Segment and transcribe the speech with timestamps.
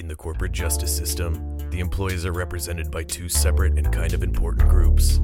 [0.00, 4.22] In the corporate justice system, the employees are represented by two separate and kind of
[4.22, 5.20] important groups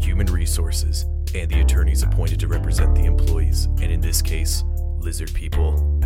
[0.00, 1.04] human resources
[1.36, 4.64] and the attorneys appointed to represent the employees, and in this case,
[4.98, 6.02] lizard people.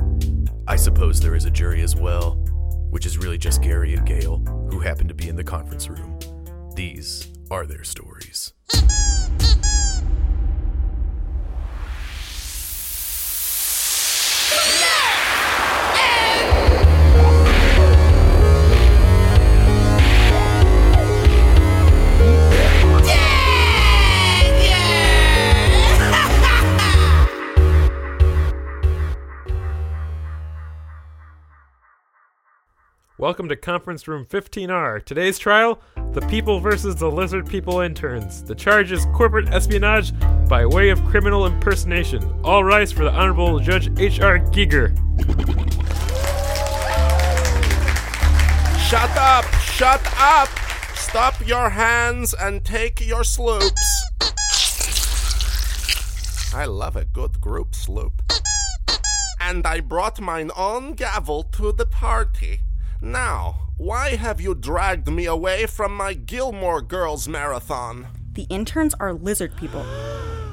[0.69, 2.35] I suppose there is a jury as well,
[2.90, 6.18] which is really just Gary and Gail, who happen to be in the conference room.
[6.74, 8.52] These are their stories.
[33.33, 35.06] Welcome to Conference Room 15R.
[35.06, 35.81] Today's trial
[36.12, 38.45] The People versus the Lizard People interns.
[38.45, 40.12] The charge is corporate espionage
[40.50, 42.23] by way of criminal impersonation.
[42.45, 44.41] All rise for the Honorable Judge H.R.
[44.50, 44.95] Giger.
[48.87, 49.47] Shut up!
[49.62, 50.51] Shut up!
[50.95, 54.05] Stop your hands and take your sloops.
[56.55, 58.12] I love a good group sloop.
[59.41, 62.61] And I brought mine own gavel to the party.
[63.05, 68.06] Now, why have you dragged me away from my Gilmore Girls marathon?
[68.34, 69.81] The interns are lizard people.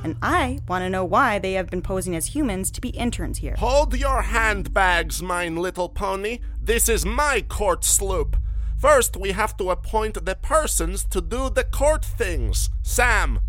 [0.03, 3.37] And I want to know why they have been posing as humans to be interns
[3.37, 3.53] here.
[3.59, 6.39] Hold your handbags, mine little pony.
[6.59, 8.35] This is my court sloop.
[8.79, 12.71] First, we have to appoint the persons to do the court things.
[12.81, 13.41] Sam,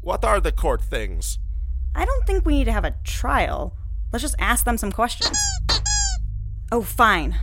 [0.00, 1.38] what are the court things?
[1.94, 3.76] I don't think we need to have a trial.
[4.12, 5.38] Let's just ask them some questions.
[6.72, 7.38] Oh, fine.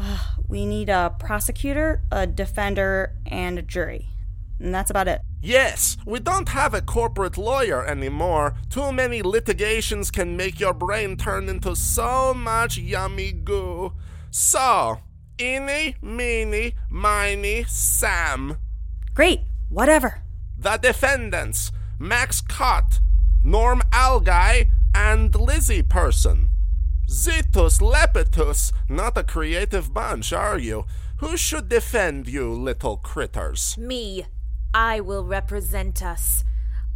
[0.00, 4.08] Uh, we need a prosecutor, a defender, and a jury.
[4.58, 5.20] And that's about it.
[5.42, 8.54] Yes, we don't have a corporate lawyer anymore.
[8.68, 13.92] Too many litigations can make your brain turn into so much yummy goo.
[14.30, 15.00] So,
[15.40, 18.58] eeny, meeny, miny, Sam.
[19.14, 20.22] Great, whatever.
[20.56, 23.00] The defendants Max Cott,
[23.42, 26.49] Norm Algai, and Lizzie Person.
[27.10, 30.84] Zitus Lepetus, not a creative bunch, are you?
[31.16, 33.76] Who should defend you, little critters?
[33.76, 34.26] Me.
[34.72, 36.44] I will represent us.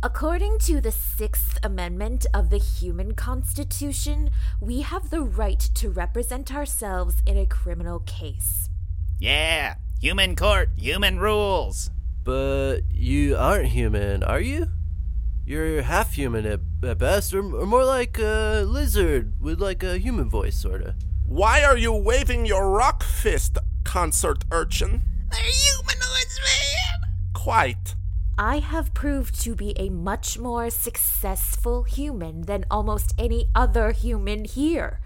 [0.05, 4.31] According to the Sixth Amendment of the Human Constitution,
[4.61, 8.69] we have the right to represent ourselves in a criminal case.
[9.19, 11.91] Yeah, human court, human rules.
[12.23, 14.69] But you aren't human, are you?
[15.45, 19.99] You're half human at, at best, or, or more like a lizard with like a
[19.99, 20.95] human voice, sorta.
[21.27, 25.03] Why are you waving your rock fist, concert urchin?
[25.31, 27.11] They're humanoids, man.
[27.33, 27.95] Quite.
[28.37, 34.45] I have proved to be a much more successful human than almost any other human
[34.45, 35.01] here.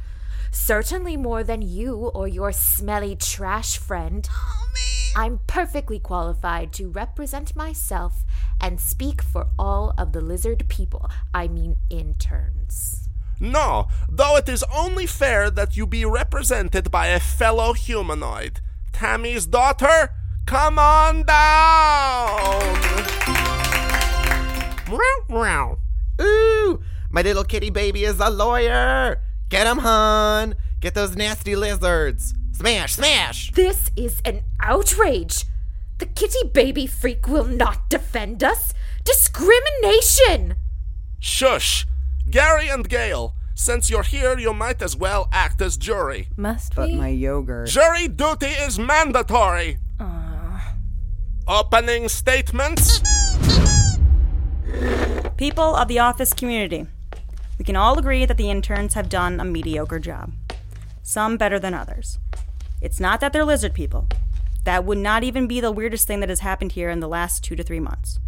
[0.51, 4.27] Certainly more than you or your smelly trash friend.
[4.33, 5.25] Oh, man.
[5.25, 8.25] I'm perfectly qualified to represent myself
[8.61, 11.11] and speak for all of the lizard people.
[11.33, 13.09] I mean, interns.
[13.41, 18.61] No, though it is only fair that you be represented by a fellow humanoid.
[18.93, 20.11] Tammy's daughter,
[20.47, 22.63] come on down!
[26.21, 26.81] Ooh,
[27.11, 29.21] my little kitty baby is a lawyer.
[29.49, 30.55] Get him, hon.
[30.81, 32.35] Get those nasty lizards.
[32.53, 33.53] Smash, smash.
[33.53, 35.45] This is an outrage.
[35.99, 38.73] The kitty baby freak will not defend us.
[39.05, 40.55] Discrimination!
[41.19, 41.87] Shush!
[42.31, 46.29] Gary and Gail, since you're here, you might as well act as jury.
[46.37, 46.97] Must But we?
[46.97, 47.69] my yogurt.
[47.69, 49.79] Jury duty is mandatory.
[51.49, 53.01] Opening statements?
[55.39, 56.87] People of the office community,
[57.59, 60.33] we can all agree that the interns have done a mediocre job.
[61.03, 62.19] Some better than others.
[62.83, 64.09] It's not that they're lizard people.
[64.69, 67.43] That would not even be the weirdest thing that has happened here in the last
[67.43, 68.19] two to three months.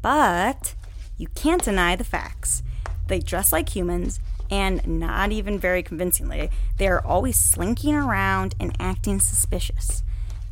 [0.00, 0.74] But
[1.18, 2.62] you can't deny the facts.
[3.08, 4.18] They dress like humans,
[4.50, 6.48] and not even very convincingly,
[6.78, 10.02] they are always slinking around and acting suspicious.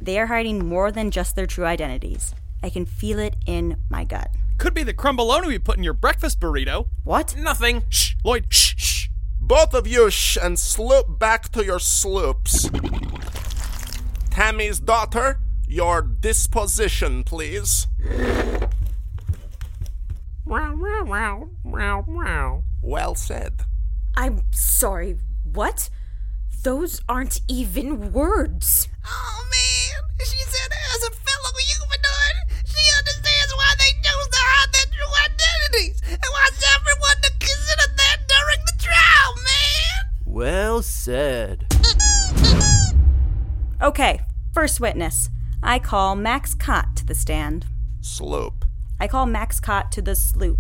[0.03, 2.35] They are hiding more than just their true identities.
[2.63, 4.29] I can feel it in my gut.
[4.59, 6.89] Could be the crumboloni we put in your breakfast burrito.
[7.05, 7.35] What?
[7.39, 7.85] Nothing.
[7.89, 8.49] Shh, Lloyd.
[8.51, 9.09] Shh, shh.
[9.41, 12.69] Both of you shh and sloop back to your sloops.
[14.41, 15.39] Tammy's daughter,
[15.69, 17.87] your disposition, please.
[22.81, 23.67] Well said.
[24.17, 25.91] I'm sorry, what?
[26.65, 28.89] Those aren't even words.
[29.07, 30.17] Oh, man.
[30.21, 35.13] She said as a fellow humanoid, she understands why they chose to hide their true
[35.27, 40.09] identities and wants everyone to consider that during the trial, man.
[40.25, 41.67] Well said.
[43.83, 44.21] Okay,
[44.61, 45.31] first witness.
[45.63, 47.65] I call Max Cott to the stand.
[48.03, 48.67] Slope.
[49.01, 50.59] I call Max Cott to the sloop.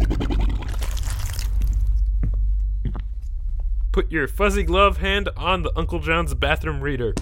[3.92, 7.12] Put your fuzzy glove hand on the Uncle John's bathroom reader.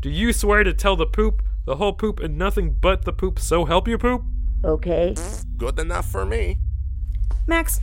[0.00, 3.40] Do you swear to tell the poop, the whole poop, and nothing but the poop,
[3.40, 4.22] so help you poop?
[4.64, 5.16] Okay.
[5.56, 6.58] Good enough for me.
[7.48, 7.80] Max,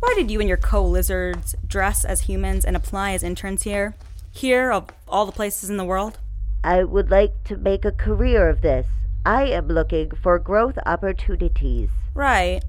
[0.00, 3.94] why did you and your co lizards dress as humans and apply as interns here?
[4.30, 6.18] Here, of all the places in the world?
[6.64, 8.86] I would like to make a career of this.
[9.24, 11.90] I am looking for growth opportunities.
[12.14, 12.60] Right.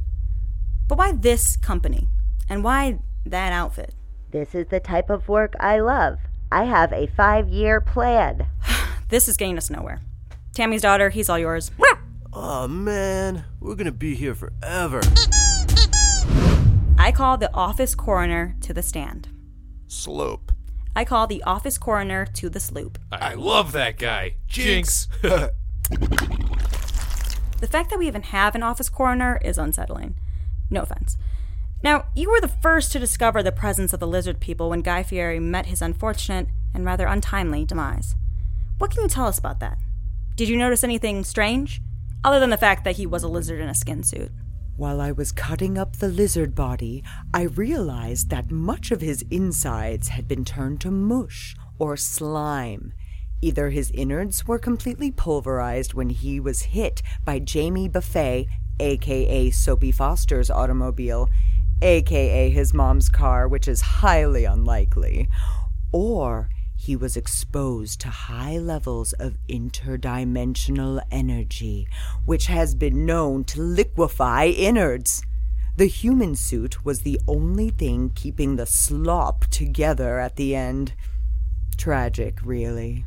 [0.88, 2.08] But why this company?
[2.48, 3.96] And why that outfit?
[4.32, 6.20] This is the type of work I love.
[6.52, 8.48] I have a five year plan.
[9.10, 10.02] This is getting us nowhere.
[10.54, 11.72] Tammy's daughter, he's all yours.
[12.32, 15.02] Oh man, we're gonna be here forever.
[16.96, 19.30] I call the office coroner to the stand.
[19.88, 20.49] Slope.
[21.00, 23.00] I call the office coroner to the sloop.
[23.10, 24.36] I love that guy.
[24.48, 25.08] Jinx.
[27.62, 30.16] The fact that we even have an office coroner is unsettling.
[30.70, 31.18] No offense.
[31.84, 35.04] Now, you were the first to discover the presence of the lizard people when Guy
[35.04, 38.16] Fieri met his unfortunate and rather untimely demise.
[38.78, 39.78] What can you tell us about that?
[40.36, 41.82] Did you notice anything strange?
[42.26, 44.32] Other than the fact that he was a lizard in a skin suit.
[44.80, 47.04] While I was cutting up the lizard body,
[47.34, 52.94] I realized that much of his insides had been turned to mush or slime.
[53.42, 58.48] Either his innards were completely pulverized when he was hit by Jamie Buffet,
[58.80, 61.28] aka Soapy Foster's automobile,
[61.82, 65.28] aka his mom's car, which is highly unlikely,
[65.92, 66.48] or
[66.82, 71.86] he was exposed to high levels of interdimensional energy,
[72.26, 75.22] which has been known to liquefy innards.
[75.76, 80.94] The human suit was the only thing keeping the slop together at the end.
[81.76, 83.04] Tragic, really.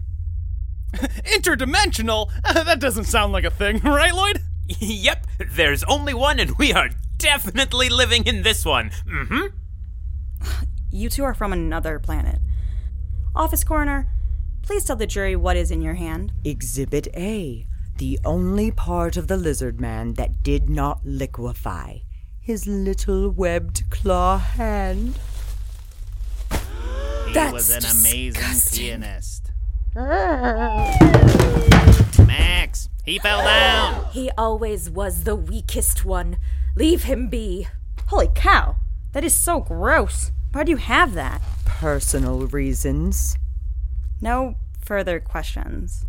[0.93, 2.31] Interdimensional?
[2.53, 4.43] that doesn't sound like a thing, right, Lloyd?
[4.67, 8.91] yep, there's only one, and we are definitely living in this one.
[9.07, 9.47] Mm hmm.
[10.95, 12.39] You two are from another planet.
[13.35, 14.09] Office coroner,
[14.63, 16.33] please tell the jury what is in your hand.
[16.45, 17.67] Exhibit A
[17.99, 21.99] the only part of the lizard man that did not liquefy
[22.41, 25.17] his little webbed claw hand.
[27.27, 28.85] He That's was an amazing disgusting.
[28.87, 29.53] pianist.
[29.95, 30.97] Ah.
[32.27, 34.07] Max, he fell down.
[34.11, 36.37] He always was the weakest one.
[36.75, 37.69] Leave him be.
[38.07, 38.75] Holy cow!
[39.13, 40.33] That is so gross.
[40.51, 41.41] Why do you have that?
[41.83, 43.37] Personal reasons.
[44.21, 46.07] No further questions.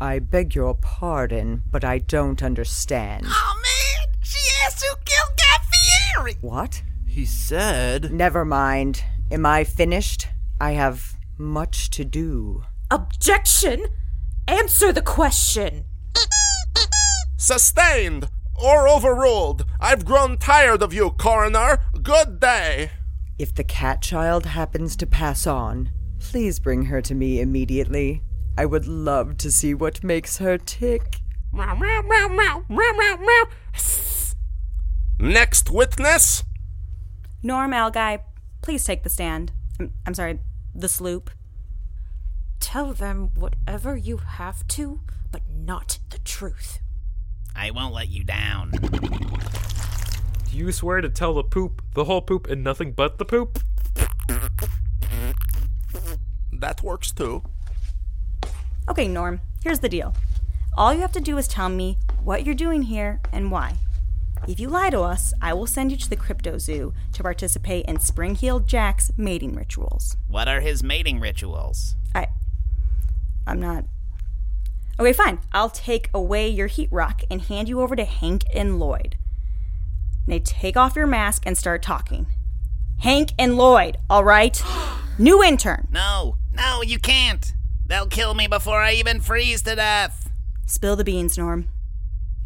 [0.00, 3.24] I beg your pardon, but I don't understand.
[3.26, 6.36] Oh man, she asked who killed Guy Fieri.
[6.40, 6.84] What?
[7.04, 8.12] He said.
[8.12, 9.02] Never mind.
[9.32, 10.28] Am I finished?
[10.60, 12.62] I have much to do.
[12.92, 13.86] Objection!
[14.46, 15.84] Answer the question.
[17.36, 18.28] Sustained
[18.62, 19.64] or overruled.
[19.80, 21.78] I've grown tired of you, coroner.
[22.08, 22.90] Good day.
[23.38, 28.22] If the cat child happens to pass on, please bring her to me immediately.
[28.56, 31.18] I would love to see what makes her tick.
[35.20, 36.44] Next witness.
[37.42, 38.22] Norm Algai,
[38.62, 39.52] please take the stand.
[39.78, 40.40] I'm, I'm sorry,
[40.74, 41.30] the sloop.
[42.58, 46.78] Tell them whatever you have to, but not the truth.
[47.54, 48.72] I won't let you down.
[50.50, 53.58] Do you swear to tell the poop, the whole poop, and nothing but the poop?
[56.50, 57.42] That works too.
[58.88, 60.14] Okay, Norm, here's the deal.
[60.76, 63.74] All you have to do is tell me what you're doing here and why.
[64.46, 67.84] If you lie to us, I will send you to the Crypto Zoo to participate
[67.84, 70.16] in Spring-Heeled Jack's mating rituals.
[70.28, 71.96] What are his mating rituals?
[72.14, 72.28] I.
[73.46, 73.84] I'm not.
[74.98, 75.40] Okay, fine.
[75.52, 79.16] I'll take away your heat rock and hand you over to Hank and Lloyd.
[80.28, 82.26] Now take off your mask and start talking.
[82.98, 84.62] Hank and Lloyd, all right?
[85.18, 85.88] New intern.
[85.90, 87.54] No, no, you can't.
[87.86, 90.30] They'll kill me before I even freeze to death.
[90.66, 91.68] Spill the beans, Norm.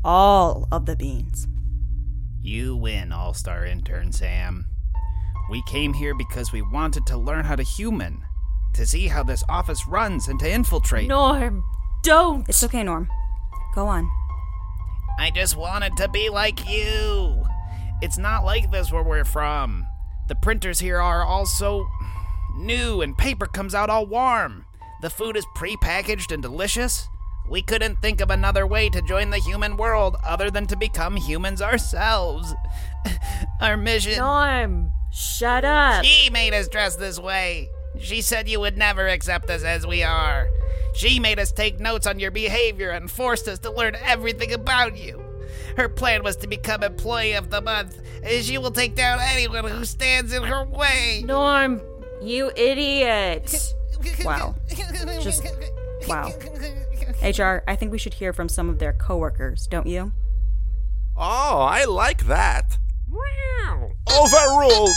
[0.04, 1.48] All of the beans.
[2.40, 4.66] You win, All Star Intern Sam.
[5.50, 8.22] We came here because we wanted to learn how to human,
[8.74, 11.08] to see how this office runs, and to infiltrate.
[11.08, 11.64] Norm,
[12.04, 12.48] don't.
[12.48, 13.08] It's okay, Norm.
[13.74, 14.08] Go on.
[15.18, 17.41] I just wanted to be like you.
[18.02, 19.86] It's not like this where we're from.
[20.26, 21.88] The printers here are all so
[22.56, 24.66] new, and paper comes out all warm.
[25.02, 27.06] The food is prepackaged and delicious.
[27.48, 31.14] We couldn't think of another way to join the human world other than to become
[31.14, 32.52] humans ourselves.
[33.60, 34.18] Our mission.
[34.18, 36.04] Norm, shut up.
[36.04, 37.68] She made us dress this way.
[38.00, 40.48] She said you would never accept us as we are.
[40.92, 44.96] She made us take notes on your behavior and forced us to learn everything about
[44.96, 45.21] you.
[45.76, 48.00] Her plan was to become Employee of the Month.
[48.40, 51.22] She will take down anyone who stands in her way.
[51.24, 51.80] Norm,
[52.20, 53.74] you idiot.
[54.24, 54.56] Wow.
[55.20, 55.46] Just
[56.08, 56.32] wow.
[57.22, 60.10] HR, I think we should hear from some of their coworkers, don't you?
[61.16, 62.78] Oh, I like that.
[63.08, 63.92] Wow!
[64.10, 64.90] Overruled.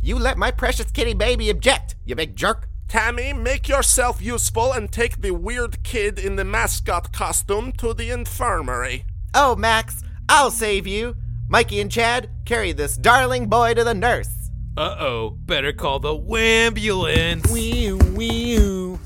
[0.00, 2.66] You let my precious kitty baby object, you big jerk.
[2.88, 8.10] Tammy, make yourself useful and take the weird kid in the mascot costume to the
[8.10, 9.04] infirmary.
[9.32, 11.16] Oh, Max, I'll save you.
[11.48, 14.50] Mikey and Chad, carry this darling boy to the nurse.
[14.76, 17.50] Uh oh, better call the wambulance.
[17.50, 18.96] Wee wee.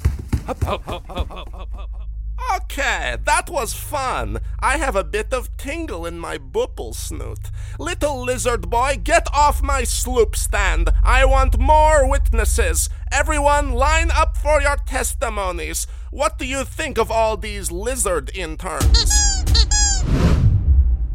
[2.57, 4.39] Okay, that was fun.
[4.61, 7.51] I have a bit of tingle in my bupple snoot.
[7.79, 10.91] Little lizard boy, get off my sloop stand.
[11.03, 12.91] I want more witnesses.
[13.11, 15.87] Everyone, line up for your testimonies.
[16.11, 19.34] What do you think of all these lizard interns?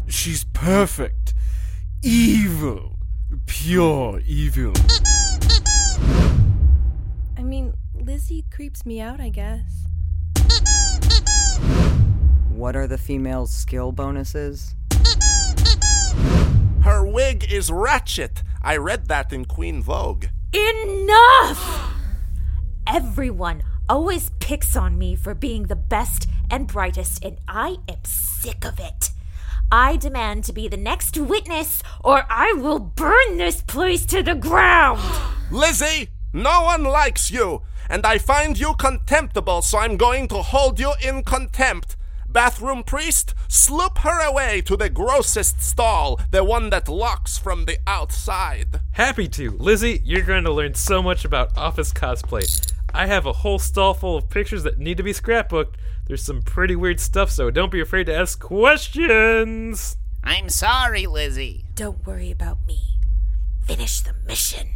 [0.09, 1.33] She's perfect.
[2.01, 2.97] Evil.
[3.45, 4.73] Pure evil.
[7.37, 9.85] I mean, Lizzie creeps me out, I guess.
[12.49, 14.75] What are the female's skill bonuses?
[16.83, 18.41] Her wig is ratchet.
[18.61, 20.25] I read that in Queen Vogue.
[20.51, 21.93] Enough!
[22.87, 28.65] Everyone always picks on me for being the best and brightest, and I am sick
[28.65, 29.08] of it.
[29.71, 34.33] I demand to be the next witness, or I will burn this place to the
[34.33, 34.99] ground.
[35.51, 40.79] Lizzie, no one likes you, and I find you contemptible, so I'm going to hold
[40.79, 41.95] you in contempt.
[42.27, 47.77] Bathroom priest, sloop her away to the grossest stall, the one that locks from the
[47.85, 48.79] outside.
[48.91, 49.51] Happy to.
[49.51, 52.45] Lizzie, you're going to learn so much about office cosplay.
[52.93, 55.75] I have a whole stall full of pictures that need to be scrapbooked.
[56.09, 59.95] There's some pretty weird stuff, so don't be afraid to ask questions.
[60.23, 61.65] I'm sorry, Lizzie.
[61.75, 62.79] Don't worry about me.
[63.61, 64.69] Finish the mission.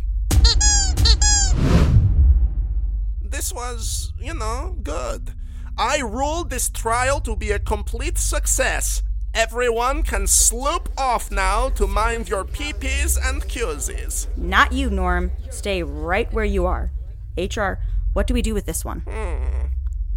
[3.20, 5.34] This was, you know, good.
[5.76, 9.02] I ruled this trial to be a complete success.
[9.34, 14.38] Everyone can sloop off now to mind your PPs and QZs.
[14.38, 15.32] Not you, Norm.
[15.50, 16.92] Stay right where you are.
[17.36, 17.80] HR,
[18.14, 19.00] what do we do with this one?
[19.00, 19.63] Hmm.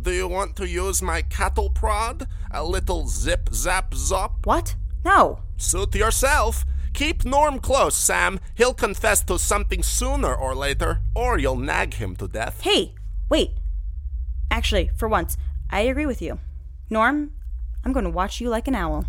[0.06, 2.28] Do you want to use my cattle prod?
[2.52, 4.46] A little zip zap zop?
[4.46, 4.76] What?
[5.04, 5.40] No.
[5.56, 6.64] Suit yourself.
[6.94, 8.38] Keep Norm close, Sam.
[8.54, 12.60] He'll confess to something sooner or later, or you'll nag him to death.
[12.60, 12.94] Hey,
[13.28, 13.54] wait.
[14.48, 15.36] Actually, for once,
[15.70, 16.38] I agree with you.
[16.88, 17.32] Norm,
[17.84, 19.06] I'm going to watch you like an owl.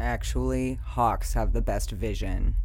[0.00, 2.56] Actually, hawks have the best vision.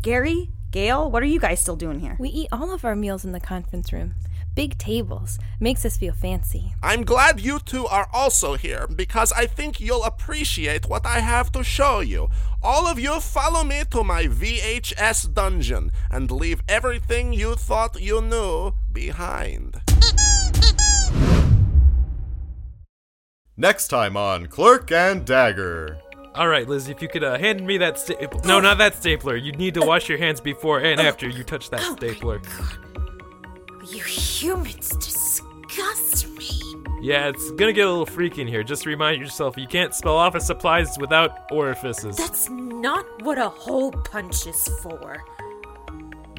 [0.00, 2.16] Gary, Gail, what are you guys still doing here?
[2.18, 4.14] We eat all of our meals in the conference room.
[4.54, 5.38] Big tables.
[5.60, 6.74] Makes us feel fancy.
[6.82, 11.52] I'm glad you two are also here because I think you'll appreciate what I have
[11.52, 12.28] to show you.
[12.62, 18.20] All of you follow me to my VHS dungeon and leave everything you thought you
[18.20, 19.80] knew behind.
[23.56, 25.98] Next time on Clerk and Dagger.
[26.34, 28.40] All right, Lizzie, if you could uh, hand me that stapler.
[28.44, 29.36] No, not that stapler.
[29.36, 32.40] You need to wash your hands before and after you touch that stapler.
[33.90, 36.48] You humans disgust me.
[37.00, 38.62] Yeah, it's gonna get a little freaky in here.
[38.62, 42.16] Just remind yourself you can't spell office supplies without orifices.
[42.16, 45.24] That's not what a hole punch is for.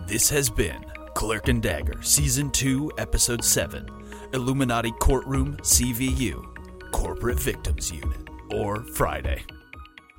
[0.07, 3.85] This has been Clerk and Dagger, Season 2, Episode 7
[4.31, 9.43] Illuminati Courtroom CVU, Corporate Victims Unit, or Friday.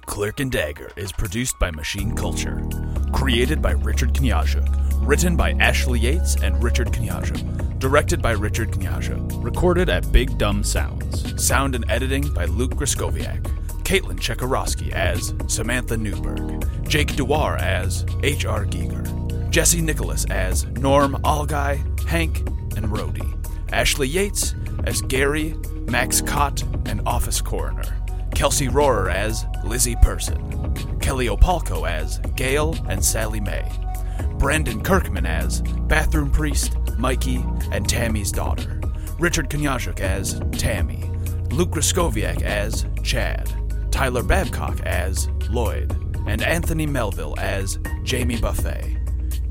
[0.05, 2.62] Clerk and Dagger is produced by Machine Culture.
[3.11, 4.92] Created by Richard Kniazik.
[5.03, 7.79] Written by Ashley Yates and Richard Kniazik.
[7.79, 9.45] Directed by Richard Kniazik.
[9.45, 11.45] Recorded at Big Dumb Sounds.
[11.45, 13.43] Sound and editing by Luke Griskoviak.
[13.83, 16.89] Caitlin Chekarowski as Samantha Newberg.
[16.89, 18.65] Jake Dewar as H.R.
[18.67, 19.51] Giger.
[19.51, 22.39] Jesse Nicholas as Norm Algai, Hank,
[22.77, 23.29] and Rhodey.
[23.73, 24.55] Ashley Yates
[24.85, 25.55] as Gary,
[25.89, 28.03] Max Cott, and Office Coroner.
[28.35, 33.71] Kelsey Rohrer as Lizzie Person, Kelly Opalko as Gail and Sally Mae,
[34.43, 38.81] Brandon Kirkman as Bathroom Priest, Mikey, and Tammy's daughter,
[39.21, 41.09] Richard Kniazik as Tammy,
[41.53, 43.49] Luke Griskoviak as Chad,
[43.93, 45.93] Tyler Babcock as Lloyd,
[46.27, 48.99] and Anthony Melville as Jamie Buffet.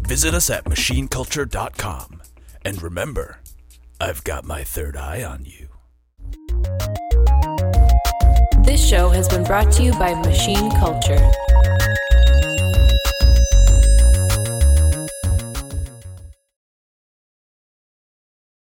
[0.01, 2.21] Visit us at machineculture.com.
[2.65, 3.39] And remember,
[4.01, 5.69] I've got my third eye on you.
[8.65, 11.31] This show has been brought to you by Machine Culture.